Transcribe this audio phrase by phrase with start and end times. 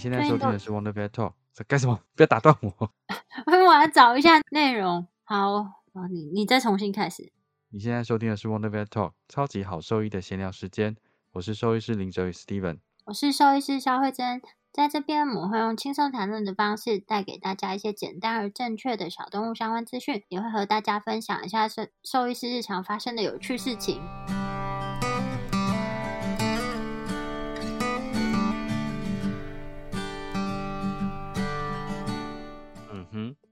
[0.00, 2.00] 现在收听的是 Wonder Vet Talk，在干什么？
[2.16, 2.90] 不要打断我。
[3.44, 5.06] 我要找一下内容。
[5.24, 5.66] 好，
[6.10, 7.30] 你你再重新开始。
[7.68, 10.96] 你现在收听的是 Wonder Vet Talk，超级好兽医的闲聊时间。
[11.32, 14.40] 我是兽医师林哲宇 Steven，我是兽医师肖慧珍。
[14.72, 24.00] 在这边，我们会用轻松谈论的方式，带给大家一些简单而正确的小动物相关资讯，也会和大家分享一下兽兽医师日常发生的有趣事情。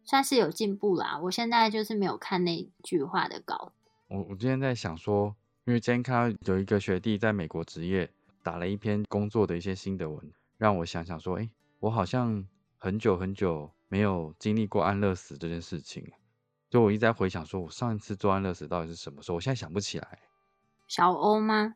[0.08, 1.18] 算是有进步啦。
[1.18, 3.74] 我现在就是没有看那句话的稿。
[4.08, 8.10] 我我今天在想说，因为今天看到有一个学弟在美国职业
[8.42, 10.32] 打了一篇工作的一些心得文。
[10.56, 12.42] 让我想想说，哎，我好像
[12.78, 16.10] 很久很久没有经历过安乐死这件事情，
[16.70, 19.34] 就我一直在回想，说我上一次做安乐死到底是什么时候？
[19.34, 20.20] 我现在想不起来。
[20.86, 21.74] 小欧吗？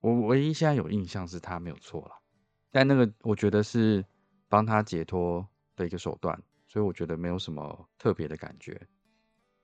[0.00, 2.12] 我唯一现在有印象是他没有错了，
[2.70, 4.02] 但那个我觉得是
[4.48, 8.86] 帮他解脱的一个手段，所以我觉得没有什么特别的感觉。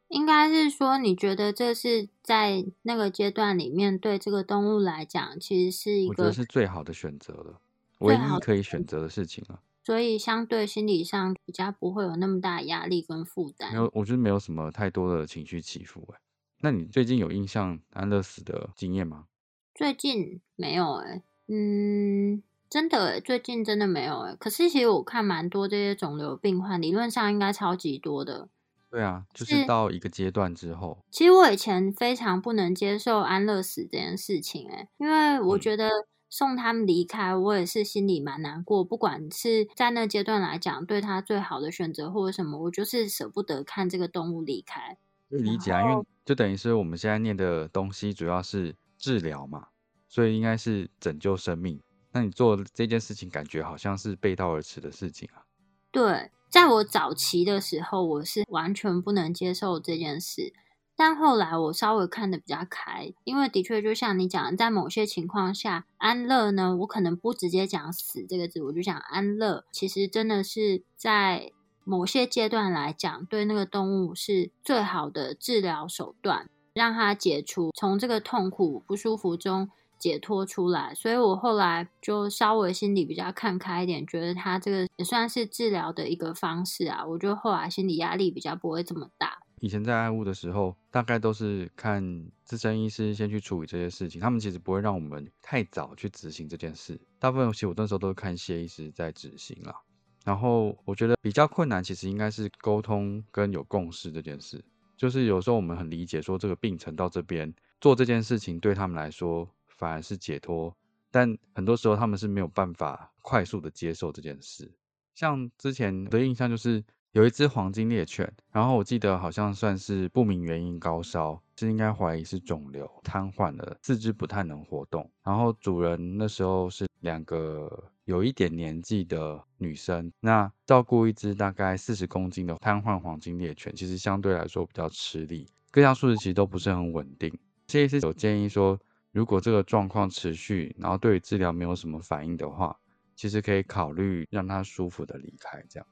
[0.08, 7.60] 应该是说，你觉得这是在那个阶段里面，对这个动物来讲，其实是一个我觉得是最好的选择了。
[8.00, 13.70] 唯一可以选择的事情了，所以相对心理上比较不会有那么大压力跟负担。
[13.70, 16.06] 没有，我觉得没有什么太多的情绪起伏。
[16.12, 16.20] 哎，
[16.62, 19.28] 那你最近有印象安乐死的经验吗？
[19.72, 24.34] 最近没有哎，嗯，真的哎，最近真的没有哎。
[24.36, 28.48] 可是其实我看蛮多这些肿瘤病患，理论上应该超级多的。
[28.90, 31.04] 对啊，就是到一个阶段之后。
[31.10, 35.90] 其实我以前非常不能接受安乐死这件事情哎，因为我觉得。
[36.34, 38.82] 送他们离开，我也是心里蛮难过。
[38.82, 44.96] 不管是在那阶段来讲，对他最好的选择或者什么，我就是舍不得看这个动物离开。
[45.28, 49.66] 理解啊，因为就等于是我们现在念的东西主要是治疗嘛，
[50.08, 51.82] 所以应该是拯救生命。
[52.12, 55.44] 那你做这件事情，感觉好像是背道而驰的事情啊。
[55.90, 60.52] 对，在我早期的时候，我是完全不能接受这件事。
[60.94, 71.50] 但后来我稍微看的比较开，因为的确就像你讲，在某些情况下，安乐呢，我可能不直接讲死这个字，我就讲安乐，其实真的是在
[71.84, 79.70] 某些阶段来讲，对那个动物是最好的治疗手段，让它解除从这个痛苦不舒服中
[80.02, 80.92] 解脱出来。
[80.96, 87.06] 所以我后来就稍微心里比较看开一点，觉得他这个也算是治疗的一个方式啊。
[87.06, 89.38] 我觉得后来心理压力比较不会这么大。
[89.60, 97.00] 以前在爱物的时候，大概都是看资深医师先去处理这些事情，他们其实不会让我们太早去执行这件事。
[97.20, 99.76] 大部分其实我那时候都是看谢医师在执行啦。
[100.24, 104.64] 然后我觉得比较困难，其实应该是沟通跟有共识这件事。
[104.96, 109.48] 就是有时候我们很理解说这个病程到这边做这件事情对他们来说
[109.82, 110.72] 反而是解脱，
[111.10, 114.70] 但很多时候他们是没有办法快速的接受这件事。
[115.14, 116.84] 像之前的印象就是。
[117.12, 125.10] 有一只黄金猎犬，然后我记得好像算是不明原因高烧，是应该怀疑是肿瘤瘫痪了，四肢不太能活动。
[125.22, 137.30] 然后主人那时候是两个有一点年纪的女生，那照顾一只大概四十公斤的瘫痪黄金猎犬，其实相对来说比较吃力，各项数值其实都不是很稳定。
[137.66, 138.80] 这一次有建议说，
[139.12, 142.76] 如果这个状况持续，然后对治疗没有什么反应的话，
[143.14, 145.86] 其实可以考虑让它舒服的离开，这样。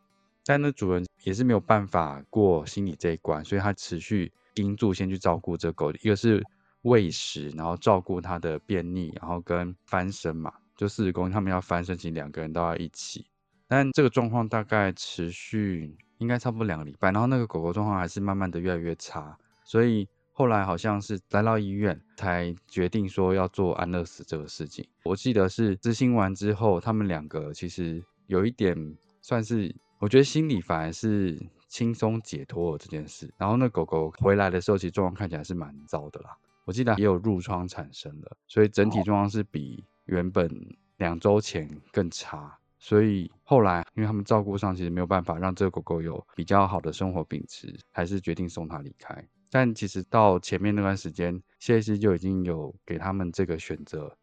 [0.46, 6.42] 但那主人也是没有办法过心理这一关，所以他持续盯住先去照顾这狗，一个是
[6.82, 13.26] 喂食，然后照顾它的便秘，然后跟翻身嘛，就四十公斤他们要翻身，其实两个人都要一起。
[13.68, 20.08] 但这个状况大概持续应该差不多两个礼拜，然后那个狗狗状况还是慢慢的越来越差，所以
[20.40, 24.82] 后来好像是来到医院才决定说要做安乐死这个事情。
[25.04, 29.76] 我记得是执行完之后，他们两个其实有一点算是。
[29.98, 31.38] 我觉得心里反而是
[31.68, 33.30] 轻松解脱了这件事。
[33.36, 36.30] 然后那狗狗回来的时候，其实状况看起来是蛮糟的啦。
[36.64, 40.48] 我记得也有褥疮产生了，所以整体状况是比原本
[40.96, 42.56] 两周前更差。
[42.78, 49.22] 所以后来，因为他们照顾上其实没有办法让这个狗狗有比较好的生活品质，还是决定送它离开。
[49.52, 54.16] 但其实到前面那段时间，谢医师就已经有给他们这个选择，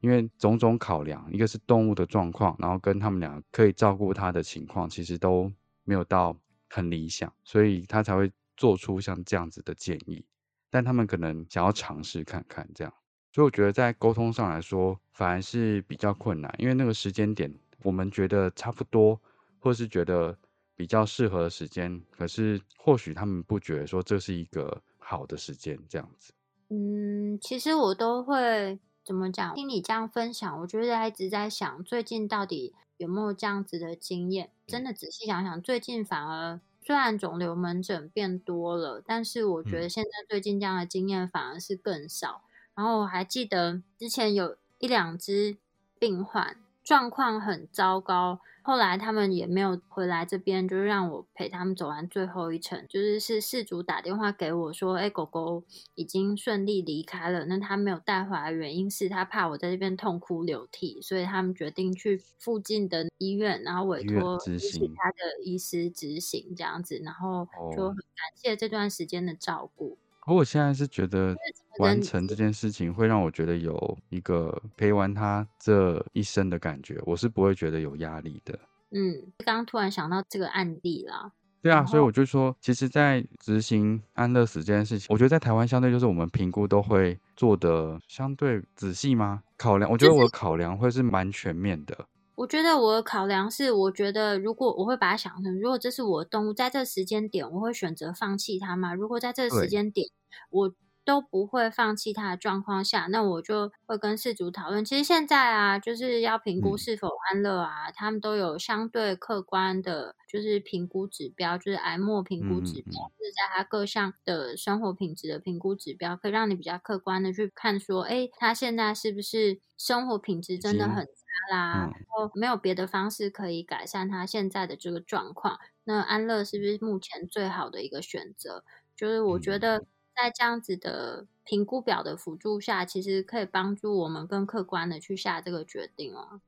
[0.00, 5.50] 因为种种考量，一个是动物的状况，然后跟他们俩可以照顾它的情况，其实都
[5.84, 6.36] 没有到
[6.68, 10.22] 很理想，所以他才会做出像这样子的建议。
[10.68, 12.92] 但他们可能想要尝试看看这样，
[13.32, 17.50] 所以我觉得在沟通上来说，反而是比较困难，因为那个时间点
[17.82, 19.18] 我们觉得差不多，
[19.58, 20.36] 或是觉得。
[20.76, 26.32] 比较适合的时间，可是或许他们不觉得说这是一个好的时间，这样子。
[26.70, 29.54] 嗯，其实我都会怎么讲？
[29.54, 34.50] 听你这样分享，我觉得一直在想，最近到底有没有这样子的经验？
[34.66, 42.42] 真的仔细想想，最近反而虽然肿瘤门诊变多了，但是我觉得现在最近这样的经验反而是更少。
[42.74, 45.56] 然后我还记得之前有一两只
[45.98, 48.38] 病患状况很糟糕。
[48.66, 52.86] 后来他们也没有回来这边，就是让我陪他们走完最后一程。
[52.88, 55.64] 就是是事主打电话给我说：“哎，狗狗
[55.94, 57.44] 已经顺利离开了。
[57.44, 66.98] 那他没有带回来，原因是他怕我在这边痛哭流涕，所以他们决定去附近的医院，然后委托其他的医师执行这样子。
[67.04, 67.46] 然后
[67.76, 69.98] 就很感谢这段时间的照顾。
[70.32, 71.36] 我现在是觉得
[71.78, 78.58] 完成这件事情会让我觉得有一个陪完他这一生的感觉，我是不会觉得有压力的。
[78.90, 81.32] 嗯，刚刚突然想到这个案例啦。
[81.60, 89.42] 对啊，所以我就说，其实，在执行安乐死这件事情，我觉得在台湾相对就是我们评估都会做的相对仔细吗？
[89.56, 92.06] 考量，我觉得我的考量会是蛮全面的。
[92.44, 98.92] 我觉得我的考量是，我觉得如果我会把它想成，如果这是我的动物，在这个时间点，我会选择放弃它吗？
[98.92, 100.06] 如果在这个时间点，
[100.50, 100.74] 我
[101.06, 104.84] 都不会放弃它的状况下，那我就会跟事主讨论。
[104.84, 121.08] 其实现在啊，就是要评估是否安乐啊，他们都有相对客观的，就是评估指标，就是癌末评估指标，就是在它各项的生活品质的评估指标，可以让你比较客观的去看说，哎，他现在是不是生活品质真的很。
[121.50, 128.64] 啦，然后没有别的方式可以改善他现在的这个状况，那安乐是不是目前最好的一个选择？
[128.96, 129.80] 就是我觉得
[130.14, 136.40] 在这样子的评估表的辅助下，其实可以帮助我们更客观的去下这个决定哦。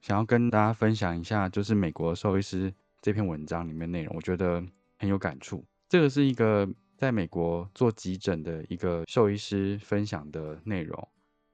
[0.00, 4.62] 想要跟大家分享一下，就是美国兽医师这篇文章里面内容，我觉得
[4.98, 5.64] 很有感触。
[5.88, 11.08] 这个是一个在美国做急诊的一个兽医师分享的内容。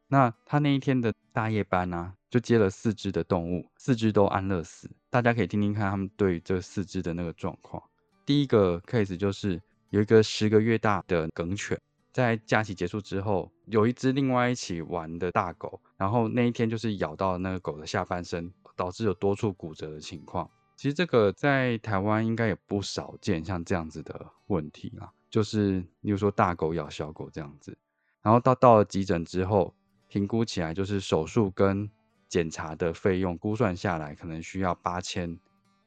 [0.09, 4.89] 那他那一天的大夜班呢，就接了四只的动物，四只都安乐死。
[5.11, 7.83] 大家可以听听看他们对这四只的那个状况。
[8.25, 9.61] 第一个 case 就是
[9.91, 11.79] 有一个十个月大的梗犬，
[12.13, 20.49] 在假期结束之后，有一只另外一起玩的大狗，然后那一天就是咬到那个狗的下半身，导致有多处骨折的情况。
[20.77, 27.77] 其实这个在台湾应该也不少见，像这样子的问题啊，就是比如说大狗咬小狗这样子，
[28.23, 29.75] 然后到到了急诊之后。
[30.13, 31.89] 评估起来就是手术跟
[32.31, 35.39] 检查的费用估算下来，可能需要八千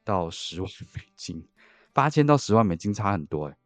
[0.04, 1.48] 到十万美金。
[1.94, 3.56] 八千到十万美金差很多哎，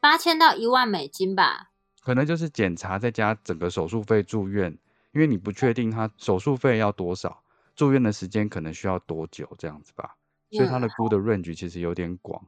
[0.00, 1.70] 八千到一万美金吧。
[2.00, 4.76] 可能就是检查再加整个手术费、住院，
[5.12, 7.44] 因为你不确定他手术费要多少，
[7.76, 10.16] 住院的时间可能需要多久这样子吧。
[10.50, 12.44] 所以他的估的 range 其实有点广。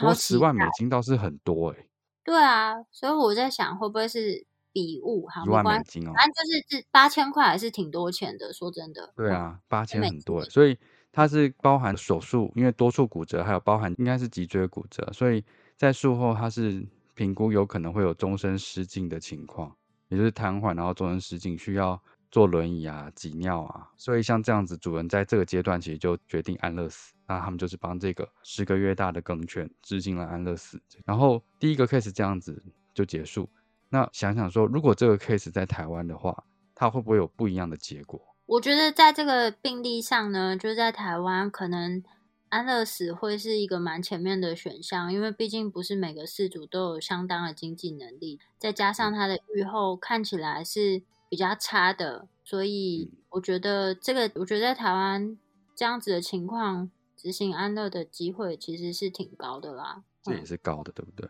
[0.00, 1.86] 不过十万美金倒是很多哎。
[2.24, 4.46] 对啊，所以我在想会不会是。
[4.72, 8.52] 笔误好，一万美金哦，反正就是这八千块还是挺多钱的。
[8.52, 10.78] 说真的，对啊，八千很多，所以
[11.12, 15.44] 它是包含手术，因为多处骨折，还有包含应该是脊椎骨折，所以
[15.76, 19.76] 在术后它是评估有可能会有终身失禁的情况，
[20.08, 23.90] 也就是瘫痪，然后终身失禁，需要坐轮椅啊、挤尿啊。
[23.98, 30.80] 所以像这样子，主人在这个阶段其实就决定安乐死，那他们就是帮这个十个月大的梗犬执行了安乐死。
[31.04, 32.62] 然后第一个 case 这样子
[32.94, 33.48] 就结束。
[33.92, 36.44] 那想想说，如果这个 case 在台湾的话，
[36.74, 38.18] 它会不会有不一样的结果？
[38.46, 42.02] 我觉得在这个病例上呢，就是在台湾，可能
[42.48, 55.36] 安乐死会是一个蛮前面的选项，因为毕竟不是每个事主都有相当的经济能力，再加上他的预后看起来是比较差的，所以我觉得这个，我觉得在台湾
[55.76, 60.02] 这样子的情况执行安乐的机会其实是挺高的啦。
[60.22, 61.28] 这也是高的，对不对？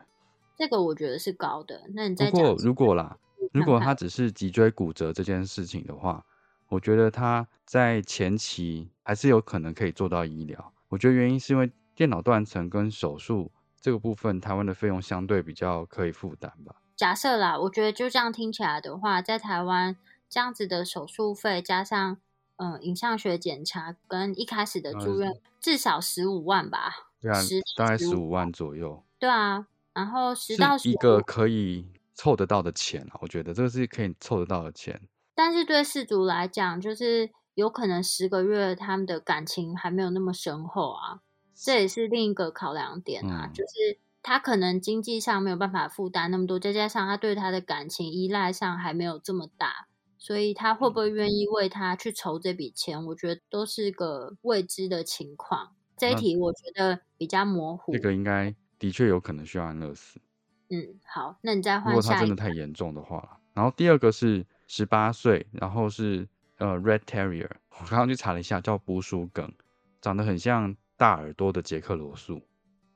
[0.57, 1.83] 这个我觉得是高的。
[1.95, 3.17] 那你在不过如果啦，
[3.53, 6.25] 如果他只是脊椎骨折这件事情的话，
[6.69, 10.73] 我觉得他在前期还是有可能可以做到医疗。
[10.89, 16.77] 我觉得原因是因为电脑断层跟手术这个部分，台湾的费用相对比较可以负担吧？
[16.95, 19.97] 假设啦，我觉得就这样听起来的话，在台湾
[20.29, 22.19] 这样子的手术费加上
[22.57, 27.09] 嗯影像学检查跟一开始的住院，至少十五万吧？
[27.21, 27.39] 对啊，
[27.77, 29.03] 大概十五万左右。
[29.19, 35.09] 对啊，然后十到一个可以凑得到的钱啊，我觉得这个是可以凑得到的钱。
[35.35, 41.21] 但是对氏族来讲，就是有可能十个月他们的感情还没有那么深厚啊，
[41.55, 55.75] 这也是另一个考量点啊，就是他可能经济上没有办法负担那么多，再加上他对他的感情依赖上还没有这么大，所以他会不会愿意为他去筹这笔钱，我觉得都是个未知的情况。
[55.97, 57.93] 这一题我觉得比较模糊。
[57.93, 60.21] 这个应该的确有可能需要安乐死。
[60.69, 61.95] 嗯，好，那你再换。
[61.95, 64.45] 如果他真的太严重的话，然后第二个是。
[64.69, 69.53] 十八岁，然后是呃，Red Terrier，我刚刚去查了一下，叫捕鼠梗，
[70.01, 72.41] 长得很像大耳朵的杰克罗素。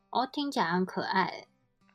[0.09, 1.45] 哦，听起来很可爱，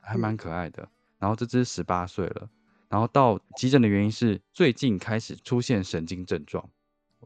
[0.00, 0.88] 还蛮可爱的。
[1.18, 2.48] 然后这只十八岁了，
[2.88, 6.64] 然后到急诊的原因是最近开始出现神经症状，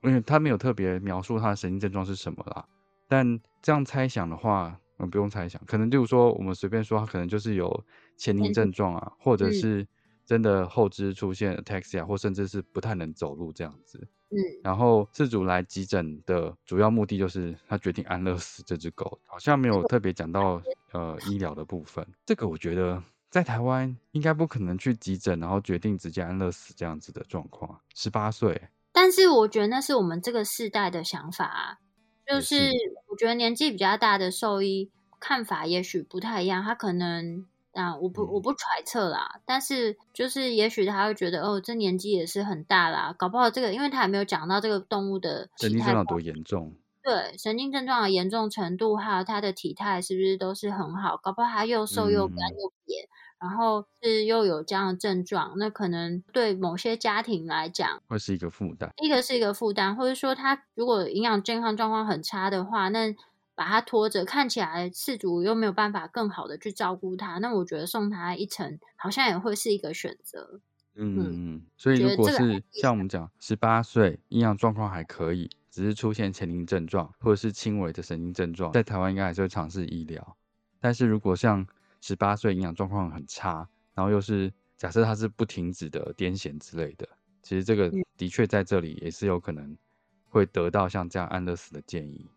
[0.03, 2.67] 因为他没有特别描述他的神经症状是什么啦。
[3.07, 7.85] 但这样猜想的话，嗯，不用猜想，可能就是说我们随便说，他可能就是有
[8.17, 9.87] 前庭症状啊，或者是。
[10.29, 13.97] 真的后肢出现 ataxia 或甚至是不太能走路这样子，
[14.31, 20.61] 嗯，然后事主来急诊的主要目的就是他决定安乐死这只狗，好像没有特别讲到
[20.91, 22.05] 呃医疗的部分。
[22.25, 23.01] 这个我觉得
[23.31, 27.81] 在台湾应该不可能去急诊，然后决定直接安乐死这样子的状况。
[27.95, 28.61] 十八岁，
[28.91, 31.79] 但是我觉得那是我们这个世代的想法啊，
[32.27, 32.71] 就是
[33.09, 34.91] 我觉得年纪比较大的兽医
[35.21, 37.47] 看法也许不太一样，他可能。
[37.77, 53.07] 啊，我不我不揣测啦，但是就是也许他会觉得哦，这年纪也是很大啦，搞不好这个，因为他还没有讲到这个动物的神经症状多严重，对神经症状的严重程度，还有它的体态是不是都是很好，搞不好它又瘦又干又扁，
[53.39, 63.15] 然后是又有这样的症状，那可能对某些家庭来讲会是一个负担，一个是一个负担，或者说他如果营养健康状况很差的话，那。
[63.59, 70.61] 把他拖着，看起来事主又没有办法更好的去照顾他，那我觉得送他一程好像也会是一个选择。
[70.95, 80.37] 嗯嗯，所以如果是像我们讲十八岁，营养状况还可以，只是出现前庭症状或者是轻微的神经症状，在台湾应该还是会尝试医疗。
[80.79, 81.67] 但是如果像
[82.07, 87.09] 十八岁营养状况很差，然后又是假设他是不停止的癫痫之类的，
[87.43, 89.77] 其实这个的确在这里也是有可能
[90.29, 92.29] 会得到像这样安乐死的建议。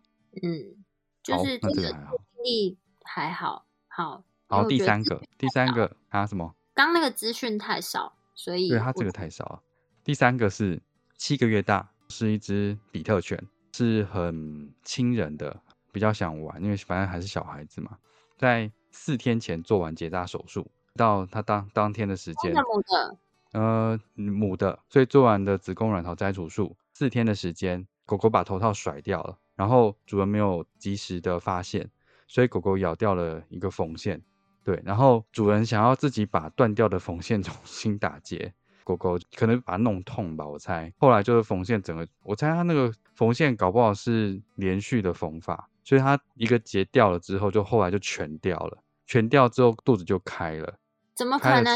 [0.42, 0.84] 嗯。
[1.22, 6.56] 就是这个病例还好，好，好，第三个，第三个啊什么？
[6.74, 9.62] 刚那个资讯太少，所以对他这个太少了。
[10.04, 10.82] 第三个是
[11.18, 13.38] 七个月大，是一只比特犬，
[13.74, 15.62] 是很亲人的，
[15.92, 17.98] 比较想玩，因为反正还是小孩子嘛。
[18.38, 23.18] 在四天前做完结扎手术，到他当当天的时间，母的，
[23.54, 29.38] 呃，母的，所以做完的子宫卵巢摘除术，四天的时间，狗狗把头套甩掉了。
[29.56, 31.90] 然后主人没有及时的发现，
[32.28, 34.22] 所以狗狗咬掉了一个缝线。
[34.64, 38.54] 对，然后主人想要自己把断掉的缝线 重新打结，
[38.84, 40.94] 狗狗可能把它弄痛吧，我猜。
[40.98, 48.78] 后来就是缝线整个，我猜它那个缝线搞不好是连续的缝法，所以它一个结掉了之后，就后来就全掉了，
[49.08, 50.76] 全掉之后肚子就开了。
[51.16, 51.76] 怎么可能？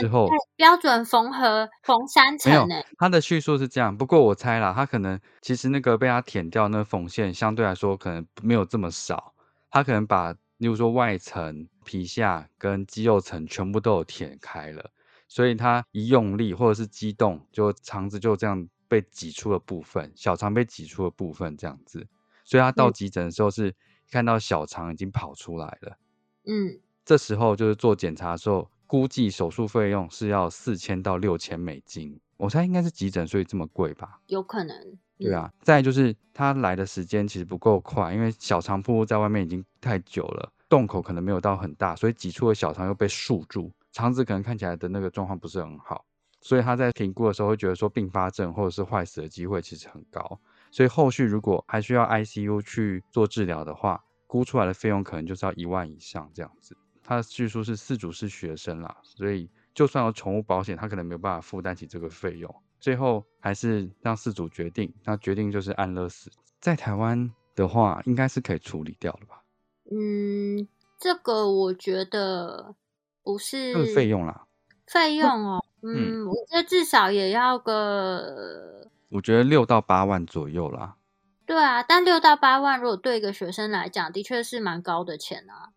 [0.55, 2.75] 标准缝合缝三层呢？
[2.99, 9.33] 他的叙述是这样，不过我猜啦，他可能其实那个被他舔掉那缝线相对来说可能没有这么少，
[9.71, 14.91] 他可能把例如说外层、皮下跟肌肉层全部都有舔开了，
[15.27, 22.05] 所以他一用力或者是激动，就肠子就这样被挤出了部分，小肠被挤出了部分这样子，
[22.45, 23.75] 所以他到急诊的时候是
[24.13, 25.97] 看到小肠已经跑出来了，
[26.45, 28.69] 嗯，这时候就是做检查的时候。
[28.85, 34.19] 估计手术费用是要四千到六千美金，我猜应该是急诊，所以这么贵吧？
[34.27, 34.77] 有可能。
[35.17, 46.05] 对啊，再就是他来的时间其实不够快，因为小肠铺在外面已经太久了，洞口可能没有到很大，所以挤出的小肠又被束住，肠子可能看起来的那个状况不是很好，
[46.39, 50.39] 所以他在评估的时候会觉得说并发症或者是坏死的机会其实很高，
[50.73, 56.75] 所以后续如果还需要 ICU 去做治疗的话，估出来的费用可能就是要一万以上这样子。
[57.03, 62.51] 他据说是四主是学生啦，所以就算有宠物保险，他可能没有办法负担起这个费用。
[62.79, 66.31] 最后还是让四主决定，那决定就是安乐死。
[66.59, 69.43] 在台湾的话，应该是可以处理掉了吧？
[69.91, 72.73] 嗯，这个我觉得
[73.21, 74.47] 不是费用啦。
[74.87, 80.97] 费用哦，嗯，我觉得至少也要个，我觉得六到八万左右啦。
[81.45, 85.73] 对啊，但六到八万，如果对一个学生来讲，的确是蛮高的钱啊。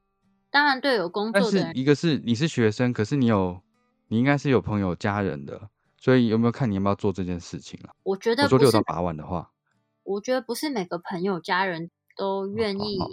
[0.51, 3.61] 当然，对有工作的人，一个是你是学生，可是你有
[4.09, 7.93] 你应该是有朋友家人的，所以有没有看你要不要做这件事情啊？
[8.05, 9.51] 我觉得不是我说六到，八万的话，
[10.05, 13.09] 我觉得不是每个朋友家人都愿意好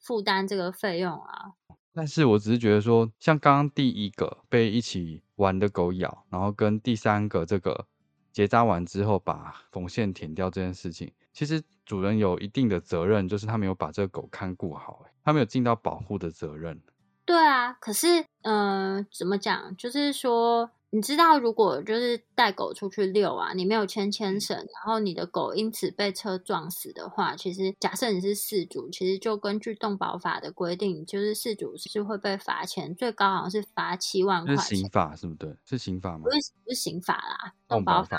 [0.00, 1.52] 负担这个费用啊。
[1.92, 7.86] 但是我只是觉得说，像刚刚第一个被一起玩的狗咬，然后跟第三个这个
[8.32, 16.80] 结扎完之后把缝线舔掉这件事情，其实主人有一定的责任，就是他没有把这个狗看顾好、他没有尽到保护的责任。
[17.24, 19.76] 对啊，可是，嗯、怎么讲？
[19.76, 35.56] 就是说，你知道，如果就是带狗出去遛啊，你没有牵牵绳，然后你的狗因此被车撞死的话，其实假设你是事主，其实就根据动保法的规定，就是事主是会被罚钱，最高好像是罚七万块钱是刑，法是不对？
[35.64, 36.30] 是刑法吗不？
[36.32, 38.18] 是不是刑法啦，动保法。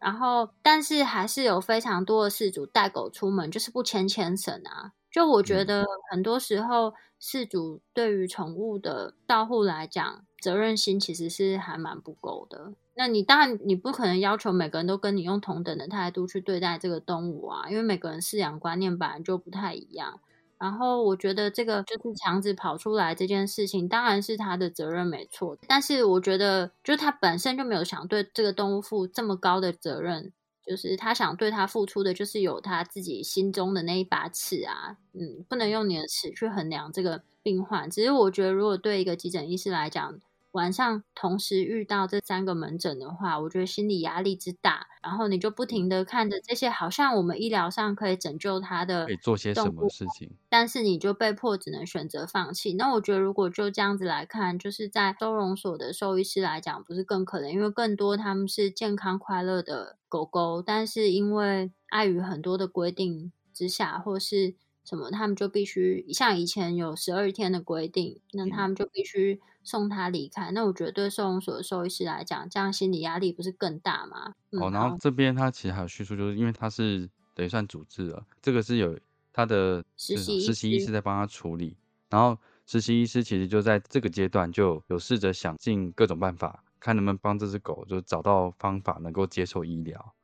[0.00, 4.92] 然后，但是还是有非常多的事主带狗出门就是不牵牵绳啊。
[5.10, 12.74] 就我觉嗯得很多时候，事主对于宠物的照护来讲，责任心其实是还蛮不够的。
[12.94, 20.20] 那你当然你不可能要求每个人都跟你用同等的态度去对待这个动物啊，因为每个人饲养观念本来就不太一样。
[20.58, 30.30] 然后我觉得这个就是强制跑出来这件事情，当然是他的责任没错，但是我觉得就他本身就没有想对这个动物负这么高的责任，
[30.64, 37.90] 就是他想对他付出的就是有他自己心中的那一把尺啊，嗯，不能用你的尺去衡量这个病患。
[37.90, 40.18] 只是我觉得，如果对一个急诊医师来讲，
[40.54, 50.30] 晚上同时遇到这三个门诊的话，我觉得心理压力之大，然后你就不停的看着这些好像我们医疗上可以拯救他的可以做些什么事情？
[50.48, 52.74] 但是你就被迫只能选择放弃。
[52.74, 64.54] 那我觉得，如果就这样子来看，就是在收容所的兽医师来讲，不是更可能，因为更多他们是健康快乐的狗狗，但是因为碍于很多的规定之下，或是
[64.84, 70.50] 什么，他们就必须像以前有十二天的规定，那他们就必须送他离开。
[70.52, 74.34] 那我觉得对收容所的兽医师来讲，这样心理压力不是更大吗？
[74.50, 78.98] 嗯，哦，然后好这边他其实还有叙述，就是因为他是等于算主治了，这个是有
[79.32, 81.76] 他的实习实习医师师在帮他处理，
[82.10, 90.14] 然后实习医师其实就在这个阶段就有试着想尽各种办法，看能不能帮这只狗就找到方法能够接受医疗，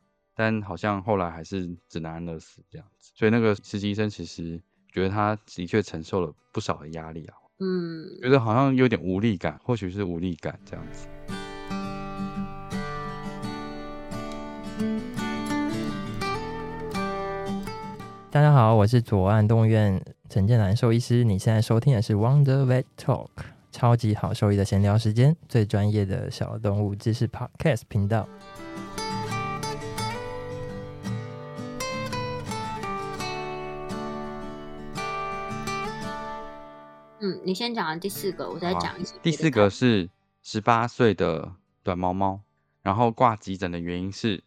[0.41, 4.59] 但好像后来还是只能安乐死这样子，所以那个实习医生其实
[4.91, 11.07] 觉得他的确承受了不少的压力啊，嗯，觉得好像有点无力感，或许是无力感这样子。
[18.31, 21.23] 大家好，我是左岸动物院陈建南兽医师。
[21.23, 23.29] 你现在收听的是 Wonder Vet Talk，
[23.71, 28.27] 超级好兽医的闲聊时间，最专业的小动物知识 Podcast 频道。
[37.21, 40.09] 嗯，你先讲完第四个，我再讲一些第四个是
[40.43, 42.41] 十八岁的短毛猫，
[42.83, 44.43] 然后挂急诊的原因是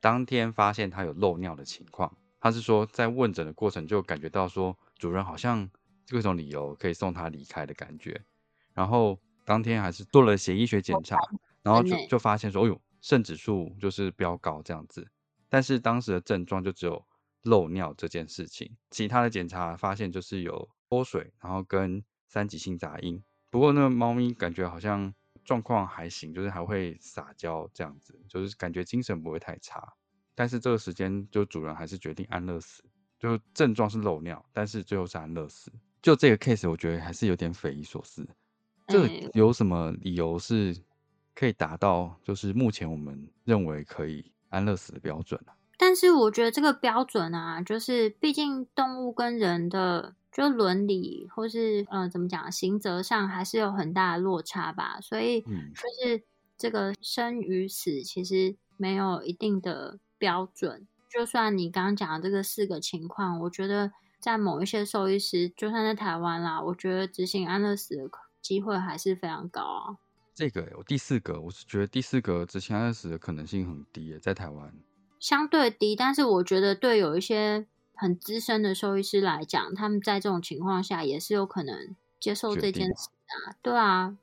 [0.00, 2.16] 当天发现它有漏尿的情况。
[2.40, 5.68] 他是说在问诊的过程就感觉到说主人好像
[6.08, 8.22] 各种理由可以送它离开的感觉，
[8.72, 11.18] 然后当天还是做了血液学检查，
[11.62, 15.06] 然后就就发现说，哎呦，肾指数就是飙高这样子，
[15.50, 17.04] 但是当时的症状就只有
[17.42, 22.02] 漏尿这件事情，其他的检查发现就是有脱水，然后跟
[22.34, 23.22] 三级性杂音。
[23.48, 29.94] 不过那个猫咪感觉好像状况还行，就是还会撒娇这样子，就是感觉精神不会太差。
[30.34, 32.82] 但是这个时间就主人还是决定安乐死，
[33.20, 35.70] 就症状是漏尿，但是最后是安乐死。
[36.02, 38.26] 就这个 case，我觉得还是有点匪夷所思。
[38.88, 40.76] 这有什么理由是
[41.36, 45.54] 可以达到就是目前我们认为可以安乐死的标准啊？
[45.78, 54.98] 但是我觉得这个标准啊，就是毕竟动物跟人的就伦理或是呃怎么讲，刑责上还是有很大的落差吧。
[55.00, 56.24] 所以嗯就是
[56.58, 60.88] 这个生与死其实没有一定的标准。
[61.08, 68.10] 就算你刚刚讲的这个四个情况，我觉得在某一些兽医师，就算在台湾啦，我觉得执行安乐死的
[68.42, 69.96] 机会还是非常高啊。
[70.34, 74.74] 这个我第四个，我是觉得第四个执行安乐死的可能性很低耶，在台湾。
[75.20, 77.66] 相对低，但是我觉得对有一些
[78.04, 83.56] 很资深的兽医师来讲，他们在这种情况下也是有可能接受这件事啊。
[83.62, 84.14] 对啊，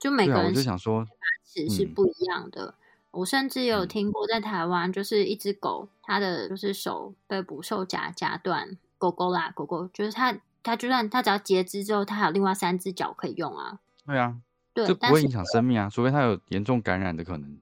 [0.00, 1.06] 就每对啊，我个人就想说，
[1.44, 2.74] 齿是嗯不一样的。
[3.12, 13.78] 我甚至有嗯听过在台湾，就是一只狗，它的就是手被捕兽夹夹断，狗狗啦，狗狗就是它，它就算它只要截肢之后，它还有另外三只脚可以用啊。
[14.04, 14.36] 对啊，
[14.74, 17.56] 对这，不会影响生命啊，除非它有严重感染的可能。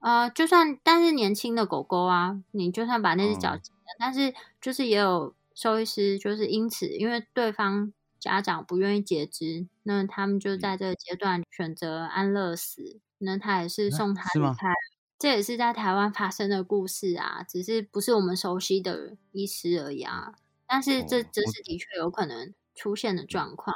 [0.00, 3.58] 呃，就算但是年轻的狗狗啊，你就算把那只脚
[3.98, 14.72] 但是就是也有兽医师就是因此，因为对方家长不愿意截肢，那他们就嗯在这个阶段选择安乐死，那他也是啊送他离开。
[15.16, 20.34] 这也是在台湾发生的故事啊，只是不是我们熟悉的医师而已啊。
[20.66, 23.74] 但是这这是的确有可能出现的状况。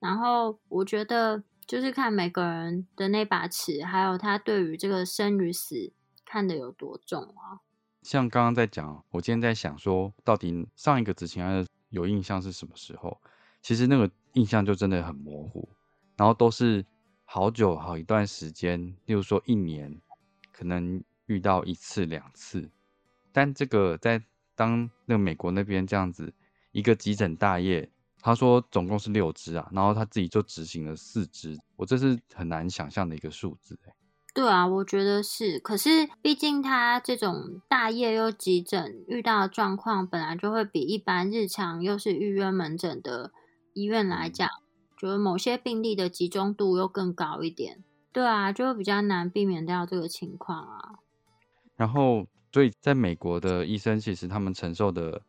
[0.00, 5.92] 然后我觉得就是看每个人的那把尺，还有他对于这个生与死
[6.26, 7.62] 看得有多重啊。
[8.02, 13.20] 像刚刚在讲，我今天在想说，到底上一个执行案有印象是什么时候？
[13.62, 15.68] 其实那个印象就真的很模糊，
[16.16, 16.84] 然后都是
[17.24, 20.00] 好久好一段时间，例如说一年，
[20.52, 22.68] 可能遇到一次两次。
[23.30, 24.20] 但这个在
[24.56, 26.34] 当那个美国那边这样子
[26.72, 27.88] 一个急诊大业，
[28.20, 33.94] 他说总共是六只啊，然后他自己就执行了四只，我这是很难想象的一个数字、欸。
[34.34, 35.58] 对啊，我觉得是。
[35.58, 43.30] 可是毕竟他这种大夜又急诊遇到的状况，本来就会比一般日常又是预约门诊的
[43.74, 44.48] 医院来嗯讲，
[44.96, 47.84] 觉得某些病例的集中度又更高一点。
[48.10, 50.94] 对啊，就会比较难避免掉这个情况啊。
[51.76, 55.22] 然后，所以在美国的医生，其实他们承受的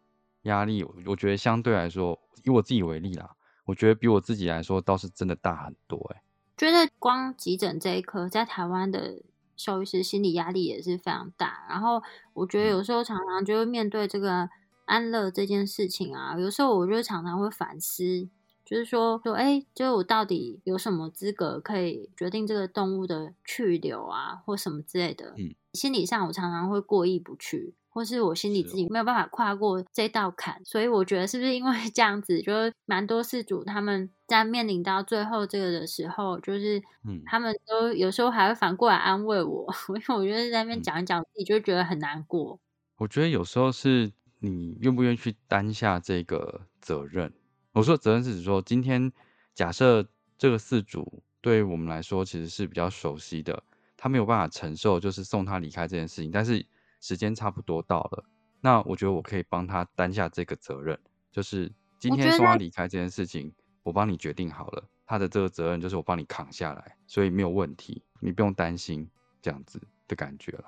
[0.43, 3.31] 压力，我我觉得相对来说，以我自己为例啦，
[3.65, 6.21] 我觉得比我自己来说倒是真的大很多、欸。
[6.63, 9.21] 觉得光急诊这一科，在台湾的
[9.58, 11.65] 兽医师心理压力也是非常大。
[11.67, 12.02] 然后
[12.34, 14.47] 我觉得有时候常常就会面对这个
[14.86, 18.30] 安乐这件事情啊，有时候我就常常会反思，
[18.63, 25.34] 就是说说，哎，就我到底有什么资格可以决定这个动物的去留啊，或什么之类的。
[25.38, 27.73] 嗯，心理上我常常会过意不去。
[27.93, 37.21] 或是我心里自己没有办法跨过这道坎，所以我觉得是不是因为这样子，就是蛮多事主他们在面临到最后这个的时候，就是嗯。
[37.25, 40.82] 他们都有时候还会反过来安慰我， 因为我觉得在那边嗯。
[40.82, 42.60] 讲一讲，自己就觉得很难过。
[42.97, 47.32] 我觉得有时候是你愿不愿意去担下这个责任。
[47.73, 49.12] 我说责任是指说，今天
[49.53, 53.63] 假设这个事主对我们来说其实是比较熟悉的，
[53.97, 56.65] 他没有办法承受就是送他离开这件事情，但是
[57.03, 58.23] 时间差不多到了，
[58.61, 60.97] 那我觉得我可以帮他担下这个责任，
[61.33, 69.05] 就是今天送他离开这件事情，我帮你决定好了，他的这个责任就是我帮你扛下来，所以没有问题，你不用担心
[69.41, 70.63] 这样子的感觉了。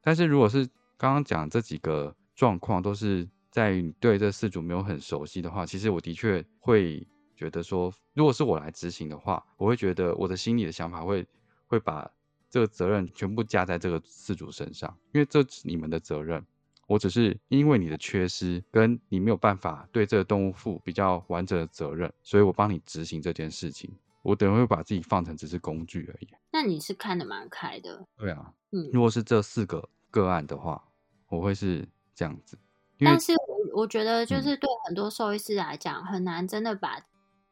[0.00, 0.66] 但是如果是
[0.96, 11.26] 刚刚讲这几个状况，都是在于你对这四组没有很熟悉的话，其实我的确会觉得说，如果是我来执行的话，我会觉得我的心里的想法会
[11.66, 12.10] 会把
[12.54, 16.46] 这个责任全部加在这个饲主身上，因为这是你们的责任。
[16.86, 23.92] 我只是因为你的缺失，跟你没有办法对这个动物负比较完整的责任，所以我帮你执行这件事情。
[24.22, 26.28] 我等于会把自己放成只是工具而已。
[26.52, 30.80] 那你是看得蛮开的，对啊，嗯，如果是这四个个案的话，
[31.26, 32.56] 我会是这样子，
[33.00, 37.00] 但是我我觉得，就嗯是对很多兽医师来讲，很难真的把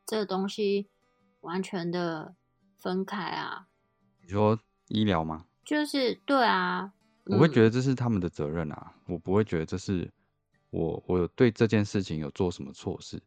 [0.06, 0.88] 这个东西
[1.40, 2.36] 完全的
[2.78, 3.66] 分开啊。
[4.20, 4.56] 你说
[4.92, 5.46] 医疗吗？
[5.64, 6.92] 就是对啊，
[7.24, 10.10] 我会觉得得这是他们的责任啊，我不会觉得这是
[10.70, 13.22] 我我有对这件事情有做什么错事。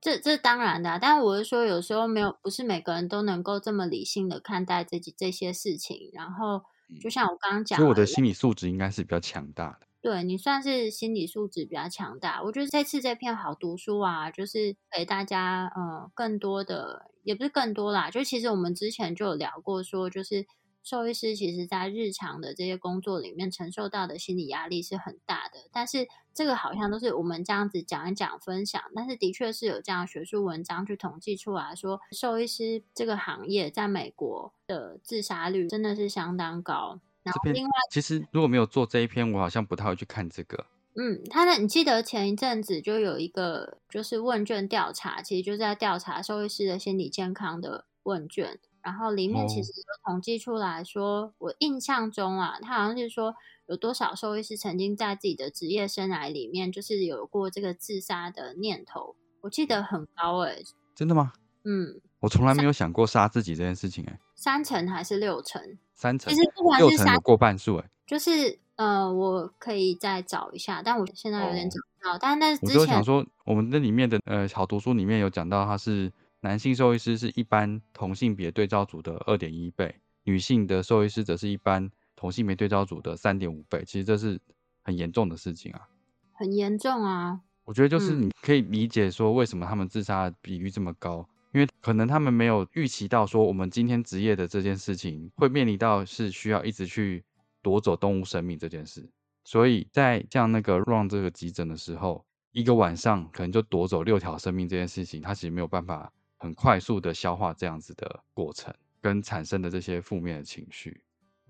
[0.00, 6.10] 这这当然的啊、但我是说，有时候没有，不是每个人都能够这么理性的看待这这些事情。
[6.12, 6.62] 然后，
[7.00, 9.88] 就像我刚刚讲的，所以我的心理素质应该是比较强大的。
[10.00, 12.40] 对你算是心理素质比较强大。
[12.44, 20.46] 我觉得这次这篇好读书啊，就是给大家呃更多的，也不是更多啦，就其实我们之前就有聊过说，就是
[20.88, 25.68] 兽医师其实在日常的这些工作里面承受到的心理压力是很大的。
[25.70, 36.98] 但是这个好像都是我们这样子讲一讲分享，但是的确是有这样学术文章去统计出来说，兽医师这个行业在美国的自杀率真的是相当高。
[37.22, 40.64] 然后另外其实如果没有做这一篇，我好像不太会去看这个。
[40.94, 53.34] 嗯，他的你记得前一阵子就有一个就是问卷调查，其实就是在调查兽医师的心理健康的问卷，然后里面其哦实有统计出来说，我印象中啊，他好像是说
[53.66, 61.34] 有多少兽医师曾经在自己的职业生涯里面就是有过这个自杀的念头，我记得很高诶、真的吗？
[61.64, 65.62] 嗯，我从来没有想过杀自己这件事情、欸，哎，三成还是六成？
[65.94, 83.82] 三成其、实不管是三有过半数、欸，哎，就是呃，我可以再找一下，但我现在有点哦找不到，但那我之前就想说，我们那里面的呃好读书里面有讲到，他是男性兽医师是一般同性别对照组的二点一倍，女性的兽医师则是一般同性别对照组的三点五倍。
[83.84, 84.40] 其实这是
[84.82, 85.88] 很严重的事情啊。
[86.32, 97.24] 很严重啊，我觉得就是嗯你可以理解说为什么他们自杀的比率这么高，因为可能他们没有预期到说我们今天职业的这件事情会面临到是需要一直去
[97.60, 99.10] 夺走动物生命这件事。
[99.44, 111.02] 所以在像那个 run 这个急诊的时候，一个晚上可能就夺走六条生命这件事情，他其实没有办法很快速的消化这样子的过程跟产生的这些负面的情绪。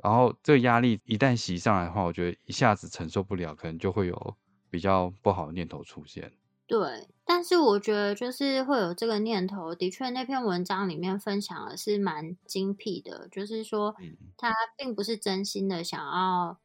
[0.02, 4.36] 然后这个压力一旦袭上来的话，我觉得一下子承受不了，可能就会有
[4.70, 6.32] 比较不好的念头出现。
[6.66, 13.96] 对，但是我觉得就是会有这个念头，的确那篇文章里面分享的是蛮精辟的，就是说
[14.36, 16.58] 他并不是真心的想要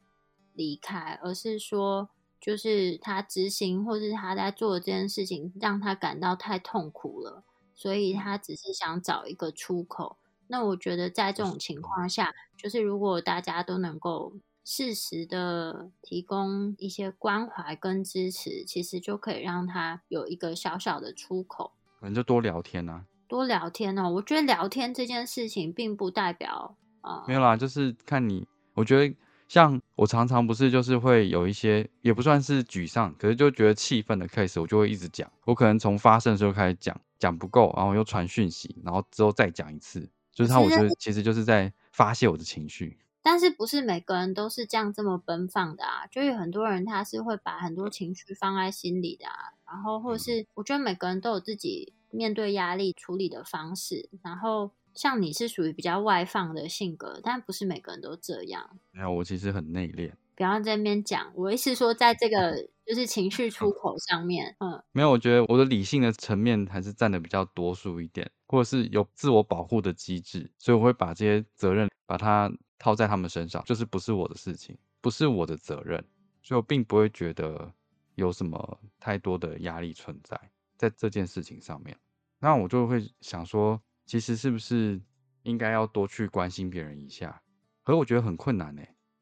[0.53, 2.09] 离开，而是说
[2.39, 7.45] 就是他执行或是他在做这件事情让他感到太痛苦了，
[7.83, 10.17] 所以他只是想找一个出口。
[10.47, 14.33] 那我觉得在这种情况下，就是如果大家都能够。
[14.65, 21.73] 适时的提供一些关怀跟支持，其实就可以让他有一个小小的出口。
[21.99, 24.09] 可能就多聊天啊，多聊天哦。
[24.09, 28.47] 我觉得聊天这件事情并不代表啊，没有啦，就是看你。
[28.73, 29.13] 我觉得
[29.49, 35.29] 像我常常不是就是会有一些也不算是沮丧，可是就觉得气愤的 case，我就会一直讲。
[35.43, 42.99] 我可能从发生的时候开始讲，讲不够，然后又传讯息，然后之后再讲一次，就是他，我觉得其实就是在发泄我的情绪。
[43.21, 46.05] 但是不是每个人都是这样这么奔放的啊？
[46.07, 49.53] 就有很多人他是会把很多情绪放在心里的啊。
[49.65, 54.09] 然后或者是我觉得每个人都有自己面对压力处理的方式。
[54.21, 58.77] 然后像你是属于比较外放的性格，但不是每个人都这样。
[58.91, 60.11] 没有，我其实很内敛。
[60.35, 72.51] 不要在那边讲，我意思说在这个就是情绪出口上面，嗯，没有，我觉得我的理性的层面还是占的比较多数一点，或者是有自我保护的机制，所以我会把这些责任把它。
[72.79, 76.03] 套在他们身上，就是不是我的事情，不是我的责任，
[76.41, 77.71] 所以我并不会觉得
[78.15, 80.37] 有什么太多的压力存在
[80.75, 81.97] 在这件事情上面。
[82.39, 85.01] 那我就会想说，其实是不是
[85.43, 87.41] 应该要多去关心别人一下？
[87.83, 88.81] 可是我觉得很困难呢。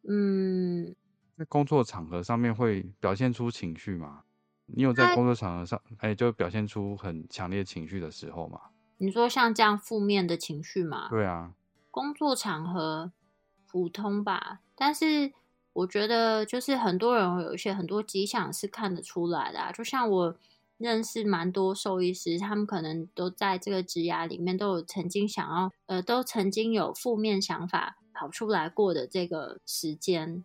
[0.10, 0.96] 嗯，
[1.42, 4.22] 在工作场合上面会表现出情绪吗？
[4.68, 8.60] 你有在工作场合上，哎，就表现出很强烈情绪的时候吗？
[9.00, 11.08] 你说像这样负面的情绪吗？
[11.10, 11.54] 对啊，
[11.90, 13.12] 工作场合。
[13.66, 15.32] 普通吧，但是
[15.72, 20.38] 我觉得就是很多人有一些很多迹象是看得出来的，就像我
[20.78, 30.44] 认识蛮多兽医师，他们可能都在这个职涯里面都有曾经想要，呃，都曾经有负面想法跑出来过的这个时间。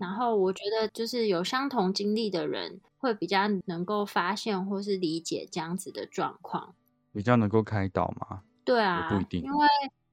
[0.00, 6.74] 然后我觉得就是有相同经历的人会比较能够发现或是理解这样子的状况，
[7.12, 8.42] 比较能够开导吗？
[8.64, 9.66] 对啊，不一定，因为。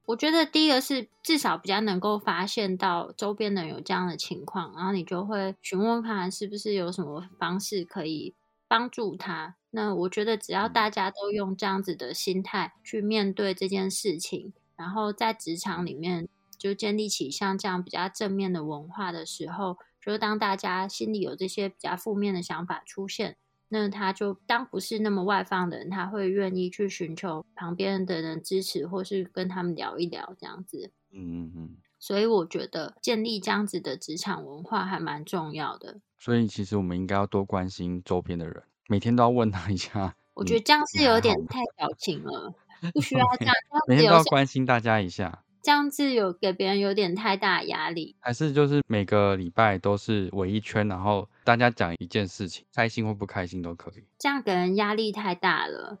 [0.06, 8.34] 我觉得第一个是至少比较能够发现到周边的人有这样的情况，然后你就会询问看是不是有什么方式可以
[8.68, 9.56] 帮助他。
[9.70, 16.28] 那我觉得只要大家都用这样子的心态去面对这件事情，然后在职场里面
[16.64, 23.36] 就建立起像这样比较正面的文化的时候，就当大家心里有这些比较负面的想法出现。
[23.68, 30.90] 那他就当不是那么外放的人，他会愿意去寻求旁边的人支持，或是跟他们聊一聊这样子。
[31.10, 31.76] 嗯嗯嗯。
[31.98, 36.00] 所以我觉得建立这样子的职场文化还蛮重要的。
[36.18, 40.16] 所以其实我们应该要多关心周边的人，每天都要问他一下。
[40.32, 42.54] 我觉得这样是有点太矫情了，
[42.94, 43.54] 不需要这样。
[43.86, 45.43] 每天都要关心大家一下。
[45.64, 54.04] 这样子有给别人有点太大压力，还是就是每个礼拜都是围一圈，然后大家讲一件事情，开心或不开心都可以。
[54.18, 55.98] 这样给人压力太大了，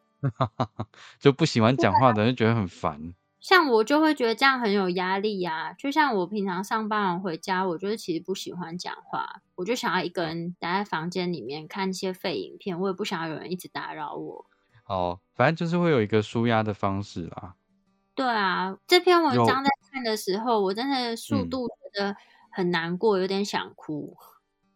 [1.18, 3.14] 就不喜欢讲话的人觉得很烦。
[3.40, 5.72] 像我就会觉得这样很有压力呀。
[5.78, 14.44] 就像我平常上班完回家，我就是其实不喜欢讲话，我就想要一个人待在房间里面看一些废影片，我也不想要有人一直打扰我。
[14.86, 17.54] 哦，反正就是会有一个舒压的方式啦。
[18.14, 22.16] 对啊，这篇文章在看的时候，我真的速度觉得
[22.50, 24.16] 很难过，有点想哭。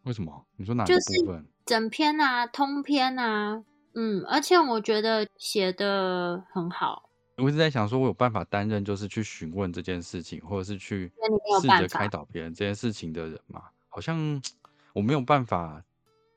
[0.04, 0.46] 为什么？
[0.56, 1.46] 你说哪个部分？
[1.64, 3.62] 整篇啊，通篇啊，
[3.94, 7.10] 嗯，而且我觉得写的很好。
[7.36, 11.12] 我一直在想，说我有办法担任，就是去询问这件事情，或者是去
[11.60, 13.62] 试着开导别人这件事情的人嘛？
[13.88, 14.42] 好像
[14.94, 15.82] 我没有办法。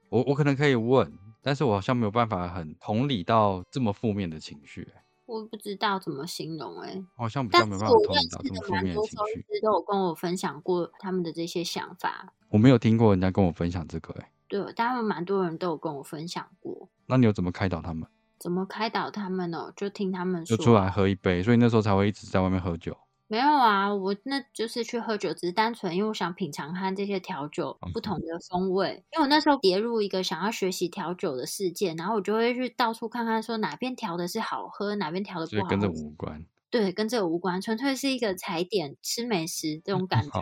[0.09, 1.11] 我我可能可以问，
[1.41, 4.85] 但是我好像没有办法很同理到这么负面的情绪。
[5.31, 9.45] 我不知道怎么形容哎，好像比较没办法同理到这么负面的情绪。
[9.61, 14.29] 都有跟我分享过他们的这些想法，我没有听过人家跟我分享这个哎。
[14.49, 16.89] 对，但他们蛮多人都有跟我分享过。
[17.05, 18.05] 那你有怎么开导他们？
[18.37, 19.71] 怎么开导他们呢？
[19.73, 22.97] 就听他们说，就出来喝一杯，所以那时候才会一直在外面喝酒。
[23.31, 29.05] 没有啊，我那就是去喝酒，只是单纯因为我想品尝看这些调酒不同的风味。
[29.13, 35.69] 因为我那时候跌入一个想要学习调酒的世界，然后我就会去到处看看，说哪边调的是好喝，哪边调的不好。
[35.69, 36.45] 跟这无关。
[36.69, 40.41] 对，跟这个无关，纯粹是一个踩点吃美食这种感 觉。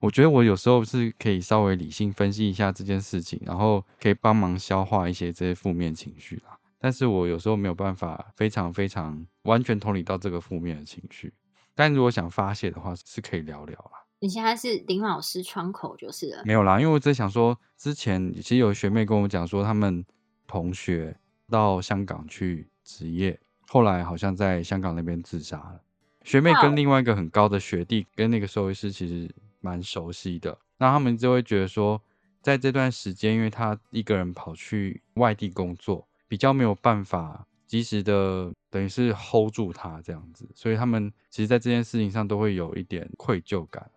[0.00, 6.58] 我觉得我有时候是可以稍微理性分析一下这件事情，然后可以帮忙消化一些这些负面情绪啦。
[6.78, 11.32] 但是我有时候没有办法非常非常完全同理到这个负面的情绪。
[11.80, 14.04] 但如果想发泄的话，是可以聊聊啦。
[14.18, 16.42] 你现在是林老师窗口就是了。
[16.44, 20.04] 没有啦，因为我在想说，之前其实有学妹跟我讲说，他们
[20.46, 21.16] 同学
[21.48, 25.80] 到香港去职业，后来好像在香港那边自杀了。
[26.22, 29.34] 学妹跟另外一个很高的学弟跟那个兽医师其实。
[29.62, 32.00] 蛮熟悉的，那他们就会觉得说，
[32.40, 43.88] 在这段时间，因为他一个人跑去外地工作，比较没有办法及时的，等于是 hold 住他这样子，所以他们其实，在这件事情上都会有一点愧疚感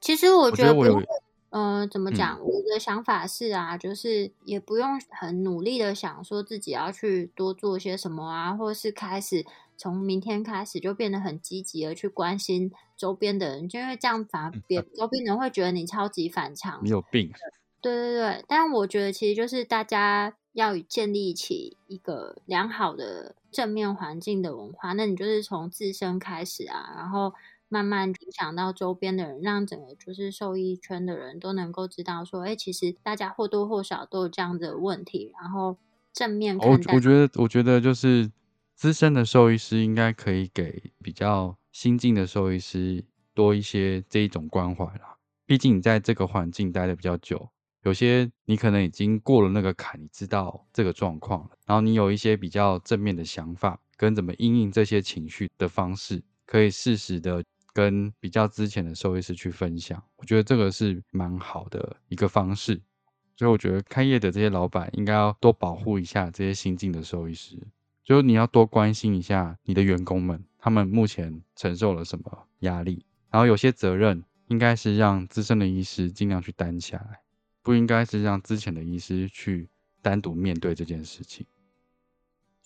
[0.00, 1.06] 其实我觉得，
[1.50, 2.40] 嗯，怎么讲？
[2.40, 9.46] 我的想法是啊，就是也不用很努力的想说自己要去多做些什么啊，或是开始。
[9.78, 17.30] 从明天开始就变得很积极的去关心周边的人，就因为这样反而别周边人会觉得你超级反常，你有病。
[17.82, 27.32] 对对对，但我觉得其实就是大家要建立起一个良好的正面环境的文化，那你就是从自身开始啊，然后
[27.68, 35.76] 慢慢影响到周边的人，让整个就是受益圈的人都能够知道说，哎，其实大家或多或少都有这样的问题，然后
[36.12, 36.92] 正面看待。
[36.92, 38.30] 我我觉得，我觉得就是。
[38.76, 45.16] 资深的兽医师应该可以给比较新进的兽医师多一些这一种关怀啦。
[45.46, 47.48] 毕竟你在这个环境待的比较久，
[47.86, 60.02] 有些你可能已经过了那个坎，你知道这个状况了，然后你有一些比较正面的想法跟怎么应应这些情绪的方式，可以适时的跟比较之前的兽医师去分享。
[60.16, 62.82] 我觉得这个是蛮好的一个方式。
[63.36, 67.56] 所以我觉得开业的这些老板应该要多保护一下这些新进的兽医师。
[68.02, 77.20] 就你要多关心一下你的员工们，他们目前承受了什么压力，然后有些责任应该是让资深的医师尽量去担起来，
[77.66, 79.68] 不应该是让之前的医师去
[80.00, 81.44] 单独面对这件事情。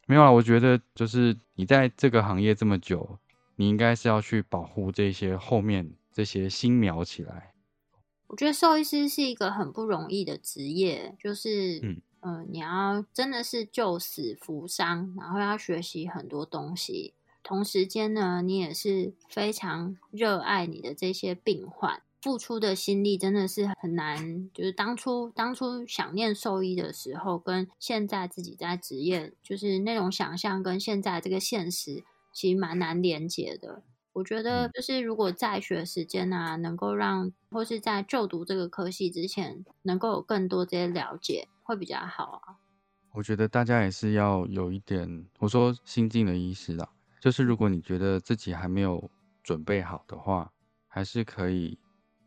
[0.06, 3.18] 没有啊，我觉得就是你在这个行业这么久，
[3.56, 7.54] 你应该是要去保护这些后面这些新苗起来。
[8.26, 12.02] 我觉得兽医师是一个很不容易的职业，就是嗯。
[12.22, 17.14] 嗯，你要真的是救死扶伤，然后要学习很多东西。
[17.42, 24.50] 同时间呢，你也是非常热爱你的这些病患，付出的心力真的是很难。
[24.52, 33.82] 就是当初当初想念兽医的时候，跟现在自己在职业，就是那种想象跟现在这个现实，其实蛮难连接的。
[34.12, 41.48] 我觉得，就是如果在学时间啊，能够让或是在就读这个科系之前，能够有更多这些了解。
[41.62, 42.58] 会比较好啊。
[43.12, 46.88] 我觉得大家也是要有一点，我说心境的意识啦，
[47.20, 49.08] 就是如果你觉得自己还没有
[49.44, 50.50] 准备好的话，
[50.88, 51.78] 还是可以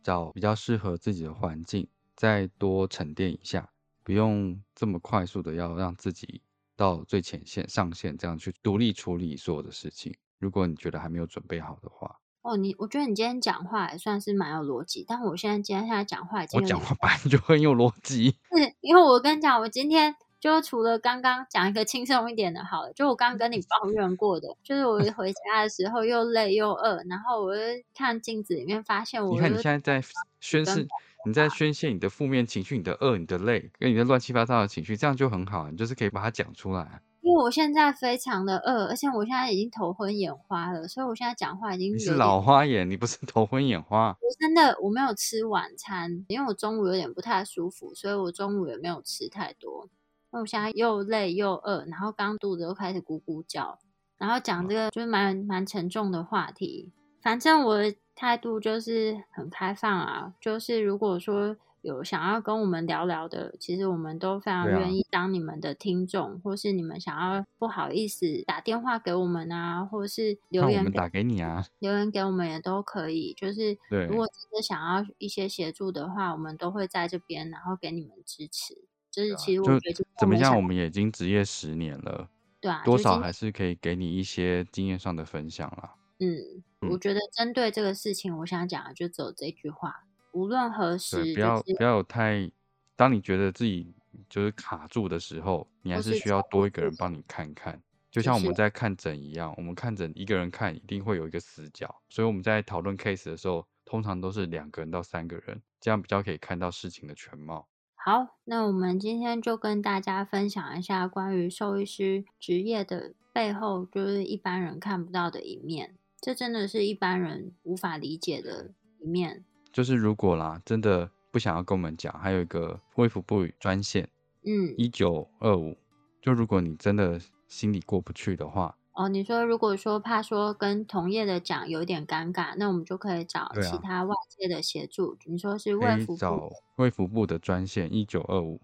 [0.03, 3.69] 找比较适合自己的环境，再多沉淀一下，
[4.03, 6.41] 不用这么快速的要让自己
[6.75, 10.13] 到最前线上线，这样去独立处理所有的事情。
[10.39, 12.19] 如果你觉得还没有准备好的话。
[12.41, 18.31] 哦，你我觉得你今天讲话也算是蛮有逻辑，但我现在今天现在讲话已经我讲话本来就很有逻辑。
[18.31, 27.61] 是 因为我跟你讲，我今天就除了刚刚讲一个轻松一点的，好了，就我刚刚跟你抱怨过的，就是我回家的时候又累又饿，然后我就
[27.95, 30.05] 看镜子里面发现我，你看你现在在
[30.41, 30.85] 宣誓，
[31.25, 37.01] 你在宣泄你的负面情绪，你的饿，你的累，跟你的乱七八糟的情绪，这样就很好，你就是可以把它讲出来。
[37.21, 44.09] 因为我现在非常的饿，而且我现在已经头昏眼花了，所以我现在讲话已经你是老花眼，你不是头昏眼花。
[44.09, 49.87] 我真的我没有吃晚餐，因为我中午有点不太舒服，所以我中午也没有吃太多。
[50.33, 53.79] 那我现在又累又饿，然后刚肚子又开始咕咕叫，
[54.17, 56.91] 然后讲这个就是蛮蛮沉重的话题。
[57.21, 61.55] 反正我的态度就是很开放啊，就是如果说。
[61.83, 73.33] 有想要跟我们聊聊的，其实我们都非常愿意当你们的听众，或是你们想要不好意思打电话给我们啊，或是留言打给你啊，留言给我们也都可以。
[73.33, 78.77] 就是如果真的想要一些协助的话，我们都会在这边，然后给你们支持。
[79.13, 82.27] 就是其实我觉得怎么样，我们已经职业十年了，
[82.59, 85.93] 对啊，多少还是可以给你一些经验上的分享啦。
[86.19, 90.03] 嗯，我觉得针对这个事情，我想讲的就只有这句话。
[90.31, 92.49] 无论何时，不要不要有太，
[92.95, 93.93] 当你觉得自己
[94.27, 97.79] 就是卡住的时候，你还是需要多一个人帮你看看。
[98.09, 107.67] 就像我们在看诊一样，我们看诊一个人看一定会有一个死角，所以我们在讨论 case 的时候，通常都是两个人到三个人，这样比较可以看到事情的全貌。
[108.05, 119.45] 好，那我们今天就跟大家分享一下关于兽医师职业的背后，就是一般人看不到的一面，这真的是一般人无法理解的一面。
[119.71, 124.09] 就是如果啦，真的不想要跟我们讲，还有一个卫福部专线
[124.45, 125.77] 嗯，一九二五，
[126.21, 135.17] 就如果你真的心里过不去的话，哦，你说如果说怕说跟同业的讲有点尴尬，那我们就可以找对啊其他外界的协助。
[135.25, 138.61] 你说是可卫福部找卫福部的专线一九二五，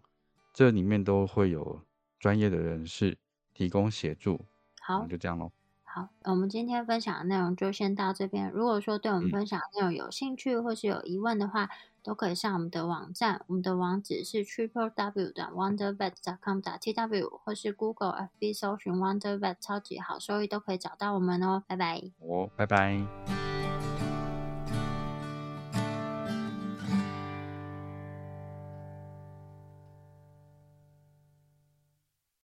[0.53, 1.81] 这里面都会有
[2.19, 3.17] 专业的人士
[3.53, 4.33] 提供协助。
[4.33, 5.51] 我好们就这样喽。
[5.91, 8.51] 好，我们今天分享的内容就先到这边。
[8.51, 11.67] 如果说对我们嗯分享的内容有兴趣或是有疑问的话，
[12.03, 16.13] 都可以上我们的网站，我们的网址是 triple w 的 wondervet
[16.43, 21.63] com t w 或是 Google FB 搜寻 Wondervet 超级好收益都可以找到我们哦。
[21.67, 21.99] 拜拜。
[22.19, 23.38] 哦，拜拜。